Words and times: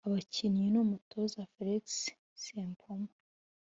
Abakinnyi 0.07 0.65
n’umutoza 0.73 1.41
Felix 1.53 1.85
Sempoma 2.43 3.11